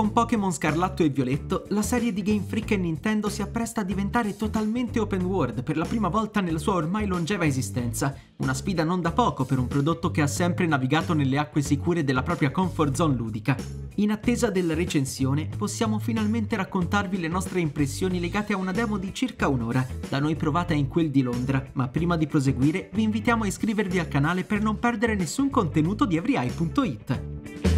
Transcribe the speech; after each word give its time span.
Con 0.00 0.12
Pokémon 0.12 0.50
Scarlatto 0.50 1.02
e 1.02 1.10
Violetto, 1.10 1.66
la 1.68 1.82
serie 1.82 2.14
di 2.14 2.22
Game 2.22 2.44
Freak 2.46 2.70
e 2.70 2.78
Nintendo 2.78 3.28
si 3.28 3.42
appresta 3.42 3.82
a 3.82 3.84
diventare 3.84 4.34
totalmente 4.34 4.98
open 4.98 5.22
world 5.26 5.62
per 5.62 5.76
la 5.76 5.84
prima 5.84 6.08
volta 6.08 6.40
nella 6.40 6.58
sua 6.58 6.72
ormai 6.72 7.04
longeva 7.04 7.44
esistenza, 7.44 8.16
una 8.36 8.54
sfida 8.54 8.82
non 8.82 9.02
da 9.02 9.12
poco 9.12 9.44
per 9.44 9.58
un 9.58 9.68
prodotto 9.68 10.10
che 10.10 10.22
ha 10.22 10.26
sempre 10.26 10.64
navigato 10.64 11.12
nelle 11.12 11.36
acque 11.36 11.60
sicure 11.60 12.02
della 12.02 12.22
propria 12.22 12.50
comfort 12.50 12.94
zone 12.94 13.14
ludica. 13.14 13.54
In 13.96 14.10
attesa 14.10 14.48
della 14.48 14.72
recensione, 14.72 15.50
possiamo 15.54 15.98
finalmente 15.98 16.56
raccontarvi 16.56 17.20
le 17.20 17.28
nostre 17.28 17.60
impressioni 17.60 18.20
legate 18.20 18.54
a 18.54 18.56
una 18.56 18.72
demo 18.72 18.96
di 18.96 19.12
circa 19.12 19.48
un'ora, 19.48 19.86
da 20.08 20.18
noi 20.18 20.34
provata 20.34 20.72
in 20.72 20.88
quel 20.88 21.10
di 21.10 21.20
Londra, 21.20 21.62
ma 21.74 21.88
prima 21.88 22.16
di 22.16 22.26
proseguire 22.26 22.88
vi 22.94 23.02
invitiamo 23.02 23.44
a 23.44 23.48
iscrivervi 23.48 23.98
al 23.98 24.08
canale 24.08 24.44
per 24.44 24.62
non 24.62 24.78
perdere 24.78 25.14
nessun 25.14 25.50
contenuto 25.50 26.06
di 26.06 26.16
everyeye.it. 26.16 27.69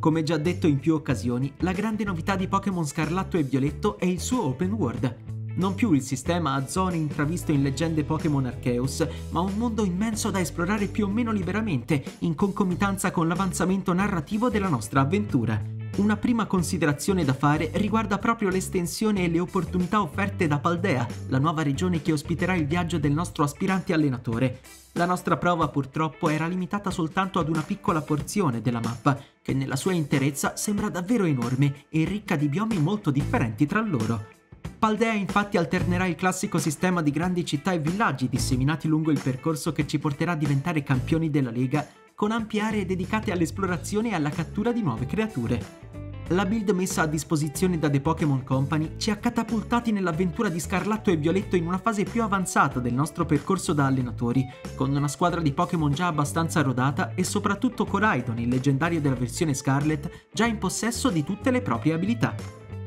Come 0.00 0.22
già 0.22 0.38
detto 0.38 0.66
in 0.66 0.78
più 0.78 0.94
occasioni, 0.94 1.52
la 1.58 1.72
grande 1.72 2.04
novità 2.04 2.34
di 2.34 2.48
Pokémon 2.48 2.86
Scarlatto 2.86 3.36
e 3.36 3.42
Violetto 3.42 3.98
è 3.98 4.06
il 4.06 4.18
suo 4.18 4.46
open 4.46 4.72
world. 4.72 5.16
Non 5.56 5.74
più 5.74 5.92
il 5.92 6.00
sistema 6.00 6.54
a 6.54 6.66
zone 6.66 6.96
intravisto 6.96 7.52
in 7.52 7.62
leggende 7.62 8.02
Pokémon 8.02 8.46
Arceus, 8.46 9.06
ma 9.28 9.40
un 9.40 9.52
mondo 9.58 9.84
immenso 9.84 10.30
da 10.30 10.40
esplorare 10.40 10.86
più 10.86 11.04
o 11.04 11.10
meno 11.10 11.32
liberamente, 11.32 12.02
in 12.20 12.34
concomitanza 12.34 13.10
con 13.10 13.28
l'avanzamento 13.28 13.92
narrativo 13.92 14.48
della 14.48 14.68
nostra 14.68 15.02
avventura. 15.02 15.62
Una 15.96 16.16
prima 16.16 16.46
considerazione 16.46 17.22
da 17.22 17.34
fare 17.34 17.70
riguarda 17.74 18.16
proprio 18.16 18.48
l'estensione 18.48 19.24
e 19.24 19.28
le 19.28 19.40
opportunità 19.40 20.00
offerte 20.00 20.46
da 20.46 20.58
Paldea, 20.58 21.06
la 21.28 21.38
nuova 21.38 21.62
regione 21.62 22.00
che 22.00 22.12
ospiterà 22.12 22.54
il 22.54 22.66
viaggio 22.66 22.98
del 22.98 23.12
nostro 23.12 23.44
aspirante 23.44 23.92
allenatore. 23.92 24.60
La 24.94 25.04
nostra 25.04 25.36
prova 25.36 25.68
purtroppo 25.68 26.30
era 26.30 26.46
limitata 26.46 26.90
soltanto 26.90 27.38
ad 27.38 27.48
una 27.48 27.62
piccola 27.62 28.00
porzione 28.00 28.62
della 28.62 28.80
mappa, 28.80 29.20
che 29.50 29.54
nella 29.54 29.74
sua 29.74 29.92
interezza 29.92 30.56
sembra 30.56 30.88
davvero 30.88 31.24
enorme 31.24 31.86
e 31.88 32.04
ricca 32.04 32.36
di 32.36 32.48
biomi 32.48 32.78
molto 32.78 33.10
differenti 33.10 33.66
tra 33.66 33.80
loro. 33.80 34.38
Paldea 34.78 35.12
infatti 35.12 35.56
alternerà 35.56 36.06
il 36.06 36.14
classico 36.14 36.58
sistema 36.58 37.02
di 37.02 37.10
grandi 37.10 37.44
città 37.44 37.72
e 37.72 37.80
villaggi 37.80 38.28
disseminati 38.28 38.86
lungo 38.86 39.10
il 39.10 39.20
percorso 39.20 39.72
che 39.72 39.88
ci 39.88 39.98
porterà 39.98 40.32
a 40.32 40.36
diventare 40.36 40.84
campioni 40.84 41.30
della 41.30 41.50
Lega, 41.50 41.84
con 42.14 42.30
ampie 42.30 42.60
aree 42.60 42.86
dedicate 42.86 43.32
all'esplorazione 43.32 44.10
e 44.10 44.14
alla 44.14 44.30
cattura 44.30 44.72
di 44.72 44.82
nuove 44.82 45.06
creature. 45.06 46.09
La 46.32 46.46
build 46.46 46.70
messa 46.70 47.02
a 47.02 47.06
disposizione 47.06 47.76
da 47.76 47.90
The 47.90 48.00
Pokémon 48.00 48.44
Company 48.44 48.92
ci 48.98 49.10
ha 49.10 49.16
catapultati 49.16 49.90
nell'avventura 49.90 50.48
di 50.48 50.60
Scarlatto 50.60 51.10
e 51.10 51.16
Violetto 51.16 51.56
in 51.56 51.66
una 51.66 51.78
fase 51.78 52.04
più 52.04 52.22
avanzata 52.22 52.78
del 52.78 52.94
nostro 52.94 53.26
percorso 53.26 53.72
da 53.72 53.86
allenatori, 53.86 54.46
con 54.76 54.94
una 54.94 55.08
squadra 55.08 55.40
di 55.40 55.52
Pokémon 55.52 55.92
già 55.92 56.06
abbastanza 56.06 56.62
rodata 56.62 57.14
e 57.16 57.24
soprattutto 57.24 57.84
Coraidon, 57.84 58.38
il 58.38 58.48
leggendario 58.48 59.00
della 59.00 59.16
versione 59.16 59.54
Scarlet, 59.54 60.28
già 60.32 60.46
in 60.46 60.58
possesso 60.58 61.10
di 61.10 61.24
tutte 61.24 61.50
le 61.50 61.62
proprie 61.62 61.94
abilità. 61.94 62.36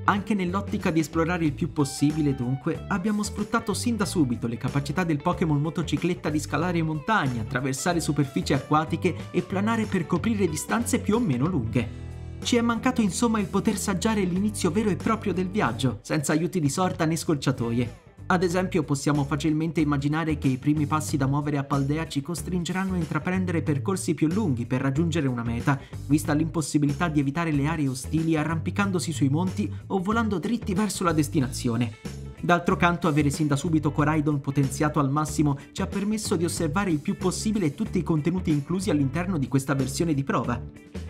Anche 0.06 0.34
nell'ottica 0.36 0.90
di 0.90 1.02
esplorare 1.02 1.44
il 1.44 1.54
più 1.54 1.74
possibile, 1.74 2.36
dunque, 2.36 2.86
abbiamo 2.88 3.24
sfruttato 3.24 3.74
sin 3.74 3.98
da 3.98 4.06
subito 4.06 4.48
le 4.48 4.56
capacità 4.56 5.04
del 5.04 5.22
Pokémon 5.22 5.60
motocicletta 5.60 6.30
di 6.30 6.40
scalare 6.40 6.82
montagne, 6.82 7.42
attraversare 7.42 8.00
superfici 8.00 8.54
acquatiche 8.54 9.32
e 9.32 9.42
planare 9.42 9.84
per 9.84 10.08
coprire 10.08 10.48
distanze 10.48 11.00
più 11.00 11.16
o 11.16 11.20
meno 11.20 11.46
lunghe. 11.46 12.03
Ci 12.44 12.58
è 12.58 12.62
mancato 12.62 13.02
insomma 13.02 13.40
il 13.40 13.48
poter 13.48 13.78
saggiare 13.78 14.22
l'inizio 14.26 14.70
vero 14.70 14.90
e 14.90 14.98
proprio 14.98 15.32
del 15.32 15.48
viaggio, 15.48 16.00
senza 16.02 16.34
aiuti 16.34 16.60
di 16.60 16.70
sorta 16.70 17.06
né 17.06 17.16
scorciatoie. 17.16 18.02
Ad 18.28 18.44
esempio 18.44 18.84
possiamo 18.84 19.24
facilmente 19.24 19.80
immaginare 19.80 20.38
che 20.38 20.50
i 20.50 20.58
primi 20.58 20.86
passi 20.86 21.16
da 21.16 21.26
muovere 21.26 21.58
a 21.58 21.64
Paldea 21.64 22.06
ci 22.06 22.22
costringeranno 22.22 22.96
a 22.96 22.98
intraprendere 22.98 23.62
percorsi 23.62 24.14
più 24.14 24.28
lunghi 24.28 24.66
per 24.66 24.82
raggiungere 24.82 25.28
una 25.28 25.44
meta, 25.44 25.80
vista 26.06 26.34
l'impossibilità 26.34 27.08
di 27.08 27.22
evitare 27.22 27.52
le 27.52 27.66
aree 27.66 27.88
ostili 27.88 28.36
arrampicandosi 28.36 29.14
sui 29.14 29.30
monti 29.30 29.74
o 29.88 30.00
volando 30.00 30.38
dritti 30.38 30.74
verso 30.74 31.06
la 31.06 31.14
destinazione. 31.14 32.12
D'altro 32.44 32.76
canto, 32.76 33.08
avere 33.08 33.30
sin 33.30 33.48
da 33.48 33.56
subito 33.56 33.94
Coraidon 33.94 34.42
potenziato 34.42 35.00
al 35.00 35.09
massimo 35.09 35.58
ci 35.72 35.81
ha 35.81 35.88
permesso 35.88 36.36
di 36.36 36.44
osservare 36.44 36.92
il 36.92 37.00
più 37.00 37.16
possibile 37.16 37.74
tutti 37.74 38.00
i 38.00 38.04
contenuti 38.04 38.52
inclusi 38.52 38.90
all'interno 38.90 39.38
di 39.38 39.48
questa 39.48 39.74
versione 39.76 40.14
di 40.14 40.26
prova. 40.26 40.62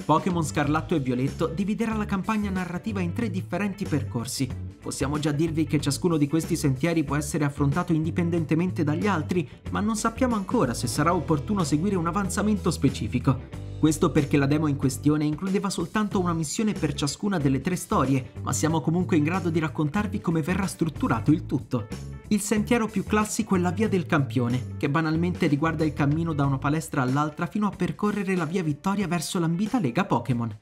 Pokémon 0.06 0.44
Scarlatto 0.44 0.94
e 0.94 1.00
Violetto 1.00 1.48
dividerà 1.48 1.96
la 1.96 2.06
campagna 2.06 2.52
narrativa 2.52 3.02
in 3.02 3.14
tre 3.14 3.32
differenti 3.32 3.84
percorsi. 3.84 4.73
Possiamo 4.84 5.18
già 5.18 5.32
dirvi 5.32 5.64
che 5.64 5.80
ciascuno 5.80 6.18
di 6.18 6.28
questi 6.28 6.58
sentieri 6.58 7.06
può 7.06 7.16
essere 7.16 7.46
affrontato 7.46 7.94
indipendentemente 7.94 8.84
dagli 8.84 9.08
altri, 9.08 9.50
ma 9.70 9.80
non 9.80 9.96
sappiamo 9.96 10.36
ancora 10.36 10.74
se 10.74 10.88
sarà 10.88 11.16
opportuno 11.16 11.64
seguire 11.64 11.96
un 11.96 12.06
avanzamento 12.06 12.70
specifico. 12.70 13.72
Questo 13.80 14.12
perché 14.12 14.36
la 14.36 14.46
demo 14.46 14.68
in 14.68 14.76
questione 14.76 15.24
includeva 15.24 15.70
soltanto 15.70 16.20
una 16.20 16.34
missione 16.34 16.74
per 16.74 16.94
ciascuna 16.96 17.38
delle 17.38 17.62
tre 17.62 17.78
storie, 17.78 18.32
ma 18.42 18.52
siamo 18.52 18.82
comunque 18.82 19.16
in 19.16 19.24
grado 19.24 19.50
di 19.50 19.60
raccontarvi 19.60 20.20
come 20.20 20.42
verrà 20.42 20.68
strutturato 20.68 21.32
il 21.32 21.46
tutto. 21.46 21.88
Il 22.28 22.42
sentiero 22.42 22.88
più 22.88 23.06
classico 23.06 23.56
è 23.56 23.60
la 23.60 23.72
via 23.72 23.88
del 23.88 24.06
campione, 24.06 24.76
che 24.78 24.90
banalmente 24.90 25.48
riguarda 25.48 25.86
il 25.86 25.94
cammino 25.94 26.34
da 26.34 26.46
una 26.46 26.58
palestra 26.58 27.04
all'altra 27.04 27.46
fino 27.46 27.68
a 27.68 27.74
percorrere 27.74 28.36
la 28.36 28.46
via 28.46 28.64
Vittoria 28.64 29.08
verso 29.08 29.40
l'ambita 29.40 29.80
Lega 29.80 30.04
Pokémon. 30.04 30.54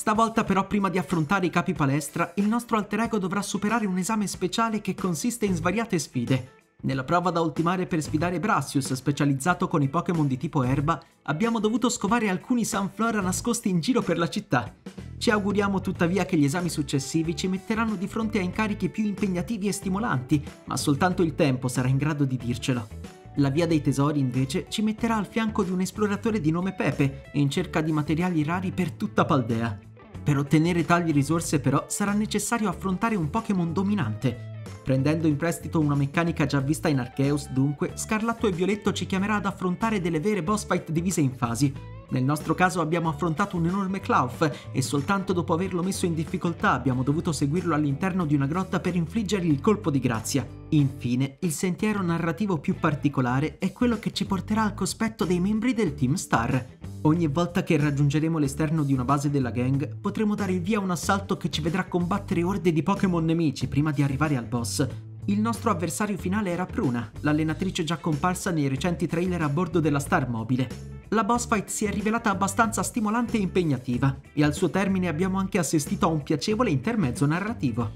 Stavolta 0.00 0.44
però 0.44 0.66
prima 0.66 0.88
di 0.88 0.96
affrontare 0.96 1.44
i 1.44 1.50
capi 1.50 1.74
palestra, 1.74 2.32
il 2.36 2.48
nostro 2.48 2.78
alter 2.78 3.00
ego 3.00 3.18
dovrà 3.18 3.42
superare 3.42 3.84
un 3.84 3.98
esame 3.98 4.26
speciale 4.26 4.80
che 4.80 4.94
consiste 4.94 5.44
in 5.44 5.54
svariate 5.54 5.98
sfide, 5.98 6.52
nella 6.84 7.04
prova 7.04 7.28
da 7.28 7.42
ultimare 7.42 7.84
per 7.84 8.00
sfidare 8.00 8.40
Brassius, 8.40 8.94
specializzato 8.94 9.68
con 9.68 9.82
i 9.82 9.90
Pokémon 9.90 10.26
di 10.26 10.38
tipo 10.38 10.62
erba, 10.62 10.98
abbiamo 11.24 11.60
dovuto 11.60 11.90
scovare 11.90 12.30
alcuni 12.30 12.64
Sunflora 12.64 13.20
nascosti 13.20 13.68
in 13.68 13.80
giro 13.80 14.00
per 14.00 14.16
la 14.16 14.30
città. 14.30 14.74
Ci 15.18 15.30
auguriamo 15.30 15.82
tuttavia 15.82 16.24
che 16.24 16.38
gli 16.38 16.44
esami 16.44 16.70
successivi 16.70 17.36
ci 17.36 17.48
metteranno 17.48 17.96
di 17.96 18.08
fronte 18.08 18.38
a 18.38 18.42
incarichi 18.42 18.88
più 18.88 19.04
impegnativi 19.04 19.68
e 19.68 19.72
stimolanti, 19.72 20.42
ma 20.64 20.78
soltanto 20.78 21.22
il 21.22 21.34
tempo 21.34 21.68
sarà 21.68 21.88
in 21.88 21.98
grado 21.98 22.24
di 22.24 22.38
dircelo. 22.38 22.88
La 23.34 23.50
via 23.50 23.66
dei 23.66 23.82
tesori 23.82 24.18
invece 24.18 24.64
ci 24.70 24.80
metterà 24.80 25.16
al 25.16 25.26
fianco 25.26 25.62
di 25.62 25.70
un 25.70 25.82
esploratore 25.82 26.40
di 26.40 26.50
nome 26.50 26.72
Pepe, 26.72 27.28
in 27.34 27.50
cerca 27.50 27.82
di 27.82 27.92
materiali 27.92 28.42
rari 28.42 28.70
per 28.72 28.92
tutta 28.92 29.26
Paldea. 29.26 29.88
Per 30.30 30.38
ottenere 30.38 30.84
tali 30.84 31.10
risorse 31.10 31.58
però 31.58 31.86
sarà 31.88 32.12
necessario 32.12 32.68
affrontare 32.68 33.16
un 33.16 33.30
Pokémon 33.30 33.72
dominante, 33.72 34.62
Prendendo 34.84 35.26
in 35.26 35.34
prestito 35.34 35.80
una 35.80 35.96
meccanica 35.96 36.46
già 36.46 36.60
vista 36.60 36.86
in 36.86 37.00
Arceus, 37.00 37.48
dunque, 37.50 37.94
Scarlatto 37.96 38.46
e 38.46 38.52
Violetto 38.52 38.92
ci 38.92 39.06
chiamerà 39.06 39.34
ad 39.34 39.46
affrontare 39.46 40.00
delle 40.00 40.20
vere 40.20 40.44
boss 40.44 40.64
fight 40.66 40.92
divise 40.92 41.20
in 41.20 41.32
fasi. 41.32 41.74
Nel 42.10 42.22
nostro 42.22 42.54
caso 42.54 42.80
abbiamo 42.80 43.08
affrontato 43.08 43.56
un 43.56 43.66
enorme 43.66 43.98
Clough 43.98 44.52
e 44.70 44.82
soltanto 44.82 45.32
dopo 45.32 45.52
averlo 45.52 45.82
messo 45.82 46.06
in 46.06 46.14
difficoltà 46.14 46.74
abbiamo 46.74 47.02
dovuto 47.02 47.32
seguirlo 47.32 47.74
all'interno 47.74 48.24
di 48.24 48.36
una 48.36 48.46
grotta 48.46 48.78
per 48.78 48.94
infliggergli 48.94 49.50
il 49.50 49.60
colpo 49.60 49.90
di 49.90 49.98
grazia. 49.98 50.46
Infine, 50.68 51.38
il 51.40 51.50
sentiero 51.50 52.02
narrativo 52.02 52.58
più 52.58 52.76
particolare 52.76 53.58
è 53.58 53.72
quello 53.72 53.98
che 53.98 54.12
ci 54.12 54.26
porterà 54.26 54.62
al 54.62 54.74
cospetto 54.74 55.24
dei 55.24 55.40
membri 55.40 55.74
del 55.74 55.96
Team 55.96 56.14
Star. 56.14 56.78
Ogni 57.02 57.28
volta 57.28 57.62
che 57.62 57.78
raggiungeremo 57.78 58.36
l'esterno 58.36 58.84
di 58.84 58.92
una 58.92 59.06
base 59.06 59.30
della 59.30 59.50
gang, 59.50 59.96
potremo 59.96 60.34
dare 60.34 60.52
il 60.52 60.60
via 60.60 60.78
a 60.78 60.82
un 60.82 60.90
assalto 60.90 61.38
che 61.38 61.48
ci 61.48 61.62
vedrà 61.62 61.86
combattere 61.86 62.42
orde 62.42 62.72
di 62.72 62.82
Pokémon 62.82 63.24
nemici 63.24 63.68
prima 63.68 63.90
di 63.90 64.02
arrivare 64.02 64.36
al 64.36 64.44
boss. 64.44 64.86
Il 65.24 65.40
nostro 65.40 65.70
avversario 65.70 66.18
finale 66.18 66.50
era 66.50 66.66
Pruna, 66.66 67.10
l'allenatrice 67.20 67.84
già 67.84 67.96
comparsa 67.96 68.50
nei 68.50 68.68
recenti 68.68 69.06
trailer 69.06 69.40
a 69.40 69.48
bordo 69.48 69.80
della 69.80 69.98
Star 69.98 70.28
Mobile. 70.28 70.68
La 71.08 71.24
boss 71.24 71.48
fight 71.48 71.68
si 71.68 71.86
è 71.86 71.90
rivelata 71.90 72.28
abbastanza 72.28 72.82
stimolante 72.82 73.38
e 73.38 73.40
impegnativa, 73.40 74.20
e 74.34 74.44
al 74.44 74.52
suo 74.52 74.68
termine 74.68 75.08
abbiamo 75.08 75.38
anche 75.38 75.58
assistito 75.58 76.04
a 76.04 76.10
un 76.10 76.22
piacevole 76.22 76.68
intermezzo 76.68 77.24
narrativo. 77.24 77.90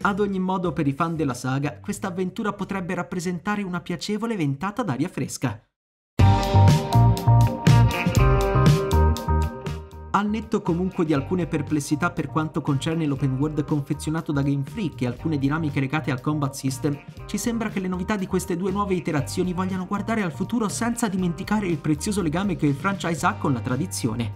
Ad 0.00 0.18
ogni 0.18 0.38
modo, 0.38 0.72
per 0.72 0.86
i 0.86 0.92
fan 0.92 1.14
della 1.14 1.34
saga, 1.34 1.78
questa 1.78 2.08
avventura 2.08 2.54
potrebbe 2.54 2.94
rappresentare 2.94 3.62
una 3.62 3.80
piacevole 3.80 4.34
ventata 4.34 4.82
d'aria 4.82 5.08
fresca. 5.08 5.62
Al 10.16 10.30
netto 10.30 10.62
comunque 10.62 11.04
di 11.04 11.12
alcune 11.12 11.46
perplessità 11.46 12.10
per 12.10 12.28
quanto 12.28 12.62
concerne 12.62 13.04
l'open 13.04 13.36
world 13.38 13.62
confezionato 13.66 14.32
da 14.32 14.40
Game 14.40 14.62
Freak 14.64 15.02
e 15.02 15.06
alcune 15.06 15.36
dinamiche 15.36 15.78
legate 15.78 16.10
al 16.10 16.22
combat 16.22 16.54
system, 16.54 16.98
ci 17.26 17.36
sembra 17.36 17.68
che 17.68 17.80
le 17.80 17.88
novità 17.88 18.16
di 18.16 18.26
queste 18.26 18.56
due 18.56 18.70
nuove 18.70 18.94
iterazioni 18.94 19.52
vogliano 19.52 19.84
guardare 19.84 20.22
al 20.22 20.32
futuro 20.32 20.70
senza 20.70 21.08
dimenticare 21.08 21.66
il 21.66 21.76
prezioso 21.76 22.22
legame 22.22 22.56
che 22.56 22.64
il 22.64 22.74
franchise 22.74 23.26
ha 23.26 23.34
con 23.34 23.52
la 23.52 23.60
tradizione. 23.60 24.32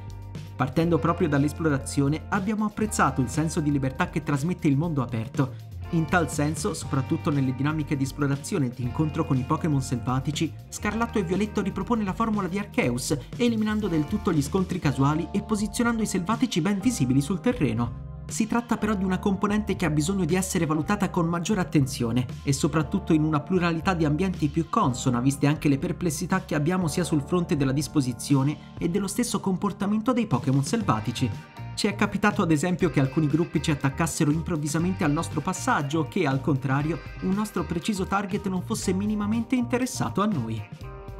Partendo 0.54 0.98
proprio 0.98 1.28
dall'esplorazione, 1.28 2.26
abbiamo 2.28 2.66
apprezzato 2.66 3.22
il 3.22 3.30
senso 3.30 3.60
di 3.60 3.72
libertà 3.72 4.10
che 4.10 4.22
trasmette 4.22 4.68
il 4.68 4.76
mondo 4.76 5.00
aperto 5.00 5.69
in 5.90 6.06
tal 6.06 6.30
senso, 6.30 6.74
soprattutto 6.74 7.30
nelle 7.30 7.54
dinamiche 7.54 7.96
di 7.96 8.04
esplorazione 8.04 8.66
e 8.66 8.70
di 8.70 8.82
incontro 8.82 9.24
con 9.24 9.36
i 9.36 9.44
Pokémon 9.44 9.82
selvatici, 9.82 10.52
Scarlatto 10.68 11.18
e 11.18 11.22
Violetto 11.22 11.60
ripropone 11.60 12.04
la 12.04 12.12
formula 12.12 12.48
di 12.48 12.58
Arceus, 12.58 13.16
eliminando 13.36 13.88
del 13.88 14.06
tutto 14.06 14.32
gli 14.32 14.42
scontri 14.42 14.78
casuali 14.78 15.28
e 15.32 15.42
posizionando 15.42 16.02
i 16.02 16.06
selvatici 16.06 16.60
ben 16.60 16.78
visibili 16.78 17.20
sul 17.20 17.40
terreno. 17.40 18.08
Si 18.30 18.46
tratta 18.46 18.76
però 18.76 18.94
di 18.94 19.02
una 19.02 19.18
componente 19.18 19.74
che 19.74 19.86
ha 19.86 19.90
bisogno 19.90 20.24
di 20.24 20.36
essere 20.36 20.64
valutata 20.64 21.10
con 21.10 21.26
maggiore 21.26 21.60
attenzione 21.60 22.26
e 22.44 22.52
soprattutto 22.52 23.12
in 23.12 23.24
una 23.24 23.40
pluralità 23.40 23.92
di 23.92 24.04
ambienti 24.04 24.46
più 24.46 24.68
consona, 24.70 25.18
viste 25.18 25.48
anche 25.48 25.68
le 25.68 25.78
perplessità 25.78 26.44
che 26.44 26.54
abbiamo 26.54 26.86
sia 26.86 27.02
sul 27.02 27.22
fronte 27.22 27.56
della 27.56 27.72
disposizione 27.72 28.74
e 28.78 28.88
dello 28.88 29.08
stesso 29.08 29.40
comportamento 29.40 30.12
dei 30.12 30.26
Pokémon 30.26 30.62
selvatici. 30.62 31.59
Ci 31.74 31.86
è 31.86 31.94
capitato 31.94 32.42
ad 32.42 32.50
esempio 32.50 32.90
che 32.90 33.00
alcuni 33.00 33.26
gruppi 33.26 33.62
ci 33.62 33.70
attaccassero 33.70 34.30
improvvisamente 34.30 35.04
al 35.04 35.12
nostro 35.12 35.40
passaggio 35.40 36.00
o 36.00 36.08
che, 36.08 36.26
al 36.26 36.40
contrario, 36.40 36.98
un 37.22 37.30
nostro 37.30 37.64
preciso 37.64 38.04
target 38.04 38.48
non 38.48 38.62
fosse 38.62 38.92
minimamente 38.92 39.54
interessato 39.54 40.20
a 40.20 40.26
noi. 40.26 40.62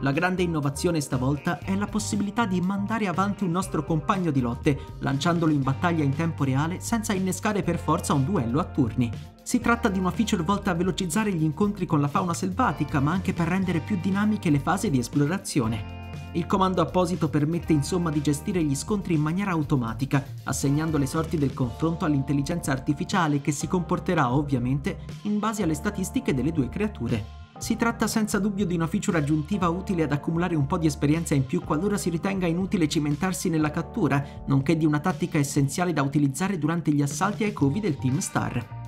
La 0.03 0.13
grande 0.13 0.43
innovazione 0.43 1.01
stavolta 1.01 1.59
è 1.59 1.75
la 1.77 1.87
possibilità 1.87 2.47
di 2.47 2.61
mandare 2.61 3.07
avanti 3.07 3.45
un 3.45 3.51
nostro 3.51 3.85
compagno 3.85 4.31
di 4.31 4.41
lotte, 4.41 4.79
lanciandolo 5.01 5.53
in 5.53 5.63
battaglia 5.63 6.05
in 6.05 6.15
tempo 6.15 6.45
reale 6.45 6.81
senza 6.81 7.13
innescare 7.13 7.63
per 7.63 7.79
forza 7.79 8.15
un 8.15 8.25
duello 8.25 8.61
a 8.61 8.65
turni. 8.65 9.11
Si 9.43 9.61
tratta 9.61 9.89
di 9.91 9.99
una 9.99 10.11
feature 10.11 10.43
volta 10.43 10.71
a 10.71 10.75
velocizzare 10.75 11.33
gli 11.33 11.43
incontri 11.43 11.85
con 11.85 12.01
la 12.01 12.09
fauna 12.09 12.33
selvatica, 12.35 13.01
ma 13.01 13.13
anche 13.13 13.35
per 13.35 13.49
rendere 13.49 13.81
più 13.81 13.99
dinamiche 14.01 14.49
le 14.49 14.61
fasi 14.61 14.89
di 14.89 14.99
esplorazione. 14.99 16.00
Il 16.33 16.47
comando 16.47 16.81
apposito 16.81 17.29
permette 17.29 17.73
insomma 17.73 18.11
di 18.11 18.23
gestire 18.23 18.63
gli 18.63 18.77
scontri 18.77 19.15
in 19.15 19.21
maniera 19.21 19.51
automatica, 19.51 20.25
assegnando 20.45 20.97
le 20.97 21.07
sorti 21.07 21.37
del 21.37 21.53
confronto 21.53 22.05
all'intelligenza 22.05 22.71
artificiale 22.71 23.41
che 23.41 23.51
si 23.51 23.67
comporterà 23.67 24.33
ovviamente 24.33 24.99
in 25.23 25.41
base 25.41 25.65
alle 25.65 25.75
statistiche 25.75 26.33
delle 26.33 26.53
due 26.53 26.69
creature. 26.69 27.39
Si 27.59 27.77
tratta 27.77 28.07
senza 28.07 28.39
dubbio 28.39 28.65
di 28.65 28.75
una 28.75 28.87
feature 28.87 29.19
aggiuntiva 29.19 29.69
utile 29.69 30.05
ad 30.05 30.13
accumulare 30.13 30.55
un 30.55 30.67
po' 30.67 30.79
di 30.79 30.87
esperienza 30.87 31.35
in 31.35 31.45
più 31.45 31.63
qualora 31.63 31.99
si 31.99 32.09
ritenga 32.09 32.47
inutile 32.47 32.89
cimentarsi 32.89 33.51
nella 33.51 33.71
cattura, 33.71 34.25
nonché 34.47 34.77
di 34.77 34.87
una 34.87 35.01
tattica 35.01 35.37
essenziale 35.37 35.93
da 35.93 36.03
utilizzare 36.03 36.59
durante 36.59 36.93
gli 36.93 37.03
assalti 37.03 37.43
ai 37.43 37.53
covi 37.53 37.81
del 37.81 37.99
Team 37.99 38.19
Star. 38.19 38.80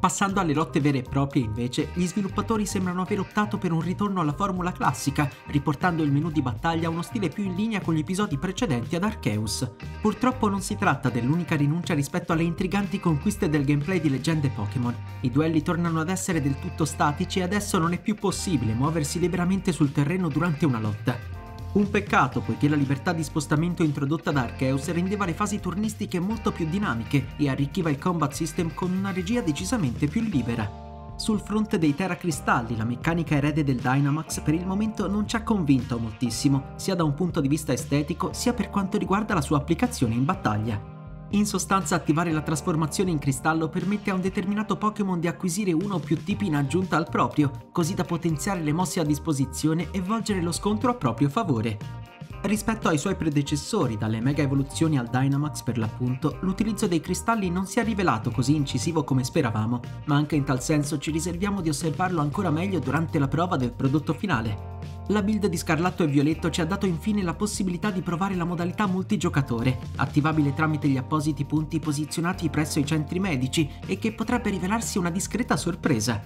Passando 0.00 0.40
alle 0.40 0.54
lotte 0.54 0.80
vere 0.80 0.98
e 0.98 1.02
proprie, 1.02 1.44
invece, 1.44 1.90
gli 1.92 2.06
sviluppatori 2.06 2.64
sembrano 2.64 3.02
aver 3.02 3.20
optato 3.20 3.58
per 3.58 3.70
un 3.70 3.82
ritorno 3.82 4.22
alla 4.22 4.32
formula 4.32 4.72
classica, 4.72 5.28
riportando 5.48 6.02
il 6.02 6.10
menu 6.10 6.30
di 6.30 6.40
battaglia 6.40 6.88
a 6.88 6.90
uno 6.90 7.02
stile 7.02 7.28
più 7.28 7.44
in 7.44 7.54
linea 7.54 7.82
con 7.82 7.92
gli 7.92 7.98
episodi 7.98 8.38
precedenti 8.38 8.96
ad 8.96 9.04
Arceus. 9.04 9.70
Purtroppo 10.00 10.48
non 10.48 10.62
si 10.62 10.76
tratta 10.76 11.10
dell'unica 11.10 11.54
rinuncia 11.54 11.92
rispetto 11.92 12.32
alle 12.32 12.44
intriganti 12.44 12.98
conquiste 12.98 13.50
del 13.50 13.66
gameplay 13.66 14.00
di 14.00 14.08
leggende 14.08 14.48
Pokémon. 14.48 14.96
I 15.20 15.30
duelli 15.30 15.60
tornano 15.60 16.00
ad 16.00 16.08
essere 16.08 16.40
del 16.40 16.58
tutto 16.58 16.86
statici 16.86 17.40
e 17.40 17.42
adesso 17.42 17.76
non 17.76 17.92
è 17.92 18.00
più 18.00 18.14
possibile 18.14 18.72
muoversi 18.72 19.18
liberamente 19.18 19.70
sul 19.70 19.92
terreno 19.92 20.30
durante 20.30 20.64
una 20.64 20.80
lotta. 20.80 21.29
Un 21.72 21.88
peccato 21.88 22.40
poiché 22.40 22.68
la 22.68 22.74
libertà 22.74 23.12
di 23.12 23.22
spostamento 23.22 23.84
introdotta 23.84 24.32
da 24.32 24.42
Arceus 24.42 24.90
rendeva 24.90 25.24
le 25.24 25.34
fasi 25.34 25.60
turnistiche 25.60 26.18
molto 26.18 26.50
più 26.50 26.68
dinamiche 26.68 27.28
e 27.36 27.48
arricchiva 27.48 27.90
il 27.90 27.98
combat 27.98 28.32
system 28.32 28.74
con 28.74 28.90
una 28.90 29.12
regia 29.12 29.40
decisamente 29.40 30.08
più 30.08 30.20
libera. 30.20 30.68
Sul 31.14 31.38
fronte 31.38 31.78
dei 31.78 31.94
Terra 31.94 32.16
Cristalli, 32.16 32.76
la 32.76 32.84
meccanica 32.84 33.36
erede 33.36 33.62
del 33.62 33.76
Dynamax 33.76 34.40
per 34.40 34.54
il 34.54 34.66
momento 34.66 35.06
non 35.06 35.28
ci 35.28 35.36
ha 35.36 35.44
convinto 35.44 35.96
moltissimo, 35.96 36.72
sia 36.74 36.96
da 36.96 37.04
un 37.04 37.14
punto 37.14 37.40
di 37.40 37.46
vista 37.46 37.72
estetico 37.72 38.32
sia 38.32 38.52
per 38.52 38.68
quanto 38.68 38.98
riguarda 38.98 39.34
la 39.34 39.40
sua 39.40 39.58
applicazione 39.58 40.14
in 40.14 40.24
battaglia. 40.24 40.89
In 41.32 41.46
sostanza 41.46 41.94
attivare 41.94 42.32
la 42.32 42.42
trasformazione 42.42 43.12
in 43.12 43.20
cristallo 43.20 43.68
permette 43.68 44.10
a 44.10 44.14
un 44.14 44.20
determinato 44.20 44.76
Pokémon 44.76 45.20
di 45.20 45.28
acquisire 45.28 45.72
uno 45.72 45.94
o 45.94 45.98
più 46.00 46.20
tipi 46.24 46.46
in 46.46 46.56
aggiunta 46.56 46.96
al 46.96 47.08
proprio, 47.08 47.68
così 47.70 47.94
da 47.94 48.04
potenziare 48.04 48.60
le 48.62 48.72
mosse 48.72 48.98
a 48.98 49.04
disposizione 49.04 49.88
e 49.92 50.00
volgere 50.00 50.42
lo 50.42 50.50
scontro 50.50 50.90
a 50.90 50.94
proprio 50.94 51.28
favore. 51.28 51.78
Rispetto 52.42 52.88
ai 52.88 52.98
suoi 52.98 53.14
predecessori, 53.14 53.96
dalle 53.96 54.20
mega 54.20 54.42
evoluzioni 54.42 54.98
al 54.98 55.08
Dynamax 55.08 55.62
per 55.62 55.78
l'appunto, 55.78 56.38
l'utilizzo 56.40 56.88
dei 56.88 57.00
cristalli 57.00 57.48
non 57.48 57.66
si 57.66 57.78
è 57.78 57.84
rivelato 57.84 58.32
così 58.32 58.56
incisivo 58.56 59.04
come 59.04 59.22
speravamo, 59.22 59.80
ma 60.06 60.16
anche 60.16 60.34
in 60.34 60.44
tal 60.44 60.60
senso 60.60 60.98
ci 60.98 61.12
riserviamo 61.12 61.60
di 61.60 61.68
osservarlo 61.68 62.20
ancora 62.20 62.50
meglio 62.50 62.80
durante 62.80 63.20
la 63.20 63.28
prova 63.28 63.56
del 63.56 63.72
prodotto 63.72 64.14
finale. 64.14 64.69
La 65.10 65.22
build 65.22 65.46
di 65.46 65.56
Scarlatto 65.56 66.04
e 66.04 66.06
Violetto 66.06 66.50
ci 66.50 66.60
ha 66.60 66.64
dato 66.64 66.86
infine 66.86 67.24
la 67.24 67.34
possibilità 67.34 67.90
di 67.90 68.00
provare 68.00 68.36
la 68.36 68.44
modalità 68.44 68.86
multigiocatore, 68.86 69.76
attivabile 69.96 70.54
tramite 70.54 70.86
gli 70.86 70.96
appositi 70.96 71.44
punti 71.44 71.80
posizionati 71.80 72.48
presso 72.48 72.78
i 72.78 72.86
centri 72.86 73.18
medici 73.18 73.68
e 73.86 73.98
che 73.98 74.12
potrebbe 74.12 74.50
rivelarsi 74.50 74.98
una 74.98 75.10
discreta 75.10 75.56
sorpresa. 75.56 76.22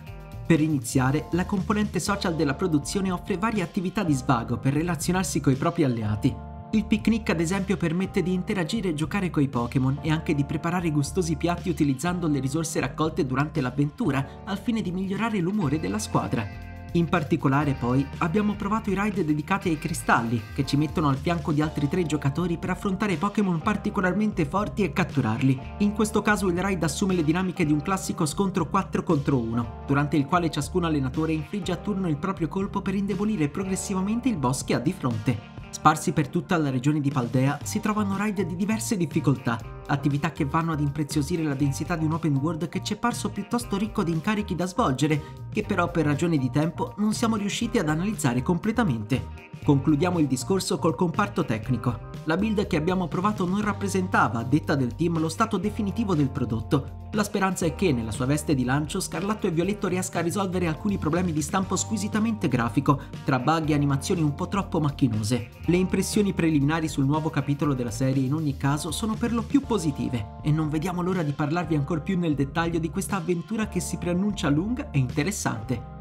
Per 0.47 0.61
iniziare, 0.61 1.29
la 1.31 1.47
componente 1.47 1.99
social 1.99 2.37
della 2.37 2.53
produzione 2.53 3.11
offre 3.11 3.39
varie 3.39 3.63
attività 3.63 4.05
di 4.05 4.13
svago 4.13 4.59
per 4.59 4.75
relazionarsi 4.75 5.41
coi 5.41 5.55
propri 5.55 5.85
alleati. 5.85 6.37
Il 6.73 6.85
picnic 6.85 7.31
ad 7.31 7.41
esempio 7.41 7.79
permette 7.79 8.23
di 8.23 8.35
interagire 8.35 8.91
e 8.91 8.95
giocare 8.95 9.31
coi 9.31 9.49
Pokémon 9.49 10.01
e 10.03 10.11
anche 10.11 10.35
di 10.35 10.45
preparare 10.45 10.91
gustosi 10.91 11.37
piatti 11.37 11.71
utilizzando 11.71 12.29
le 12.29 12.39
risorse 12.39 12.81
raccolte 12.81 13.25
durante 13.25 13.63
l'avventura 13.63 14.43
al 14.45 14.59
fine 14.59 14.83
di 14.83 14.93
migliorare 14.93 15.39
l'umore 15.39 15.81
della 15.81 15.99
squadra. 15.99 16.73
In 16.97 17.09
particolare 17.09 17.73
poi 17.73 18.07
abbiamo 18.19 18.55
provato 18.55 18.89
i 18.89 18.95
raid 18.95 19.21
dedicati 19.23 19.69
ai 19.69 19.79
cristalli, 19.79 20.41
che 20.55 20.65
ci 20.65 20.77
mettono 20.77 21.09
al 21.09 21.17
fianco 21.17 21.51
di 21.51 21.61
altri 21.61 21.89
tre 21.89 22.07
giocatori 22.07 22.57
per 22.57 22.71
affrontare 22.71 23.17
Pokémon 23.17 23.59
particolarmente 23.59 24.45
forti 24.45 24.85
e 24.85 24.93
catturarli. 24.93 25.61
In 25.79 25.93
questo 25.93 26.23
caso 26.23 26.47
il 26.49 26.61
raid 26.61 26.81
assume 26.85 27.15
le 27.15 27.25
dinamiche 27.25 27.67
di 27.67 27.73
un 27.73 27.83
classico 27.83 28.27
scontro 28.27 28.69
4 28.69 29.03
contro 29.03 29.39
1, 29.39 29.83
durante 29.89 30.17
il 30.17 30.27
quale 30.27 30.53
ciascun 30.53 30.85
allenatore 30.85 31.33
infligge 31.33 31.73
a 31.73 31.77
turno 31.77 32.09
il 32.09 32.17
proprio 32.17 32.47
colpo 32.47 32.81
per 32.81 32.95
indebolire 32.95 33.49
progressivamente 33.49 34.29
il 34.29 34.37
boss 34.37 34.63
che 34.63 34.75
ha 34.75 34.79
di 34.79 34.93
fronte. 34.93 35.53
Sparsi 35.71 36.13
per 36.13 36.29
tutta 36.29 36.57
la 36.59 36.71
regione 36.71 37.01
di 37.01 37.11
Paldea 37.11 37.59
si 37.65 37.81
trovano 37.81 38.17
raid 38.17 38.43
di 38.43 38.55
diverse 38.55 38.97
difficoltà, 38.97 39.74
attività 39.87 40.33
che 40.33 40.45
vanno 40.45 40.73
ad 40.73 40.81
impreziosire 40.81 41.43
la 41.43 41.55
densità 41.55 41.97
di 41.97 42.05
un 42.05 42.13
open 42.13 42.37
world 42.37 42.69
che 42.69 42.83
ci 42.83 42.95
è 42.95 42.97
parso 42.97 43.31
piuttosto 43.31 43.77
ricco 43.77 44.03
di 44.03 44.13
incarichi 44.13 44.55
da 44.55 44.67
svolgere, 44.67 45.23
che 45.53 45.63
però 45.63 45.91
per 45.91 46.05
ragioni 46.05 46.39
di 46.39 46.51
tempo 46.51 46.95
non 46.99 47.13
siamo 47.13 47.37
riusciti 47.37 47.79
ad 47.79 47.89
analizzare 47.89 48.43
completamente. 48.43 49.53
Concludiamo 49.65 50.19
il 50.19 50.27
discorso 50.27 50.79
col 50.79 50.95
comparto 50.95 51.45
tecnico. 51.45 52.13
La 52.25 52.37
build 52.37 52.67
che 52.67 52.77
abbiamo 52.77 53.09
provato 53.09 53.47
non 53.47 53.63
rappresentava, 53.63 54.41
a 54.41 54.45
detta 54.45 54.75
del 54.75 54.95
team, 54.95 55.19
lo 55.19 55.29
stato 55.29 55.57
definitivo 55.57 56.15
del 56.15 56.29
prodotto. 56.29 57.03
La 57.13 57.23
speranza 57.23 57.65
è 57.65 57.75
che, 57.75 57.93
nella 57.93 58.11
sua 58.11 58.27
veste 58.27 58.55
di 58.55 58.65
lancio, 58.65 58.99
Scarlatto 58.99 59.47
e 59.47 59.53
Violetto 59.53 59.87
riesca 59.87 60.19
a 60.19 60.23
risolvere 60.23 60.67
alcuni 60.67 60.99
problemi 60.99 61.33
di 61.33 61.43
stampo 61.43 61.77
squisitamente 61.77 62.49
grafico, 62.49 63.03
tra 63.25 63.39
bug 63.39 63.71
e 63.71 63.75
animazioni 63.75 64.21
un 64.21 64.35
po' 64.35 64.49
troppo 64.49 64.81
macchinose. 64.81 65.51
Le 65.67 65.77
impressioni 65.77 66.33
preliminari 66.33 66.89
sul 66.89 67.05
nuovo 67.07 67.31
capitolo 67.31 67.73
della 67.73 67.93
serie 67.93 68.25
in 68.25 68.35
ogni 68.35 68.57
caso 68.57 68.91
sono 68.91 69.15
per 69.15 69.33
lo 69.33 69.43
più 69.43 69.61
positive 69.75 70.37
e 70.43 70.53
non 70.53 70.69
vediamo 70.69 71.03
l'ora 71.03 71.25
di 71.25 71.33
parlarvi 71.33 71.75
ancora 71.75 72.01
più 72.01 72.17
nel 72.17 72.37
dettaglio 72.37 72.79
di 72.79 72.91
questa 72.91 73.17
avventura 73.17 73.67
che 73.67 73.81
si 73.81 73.97
preannuncia 73.97 74.49
lunga 74.49 74.93
e 74.93 74.99
interessante. 74.99 75.94